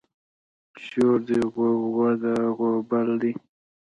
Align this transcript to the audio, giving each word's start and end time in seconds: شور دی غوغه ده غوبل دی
شور 0.85 1.17
دی 1.27 1.39
غوغه 1.53 2.11
ده 2.21 2.33
غوبل 2.57 3.07
دی 3.21 3.31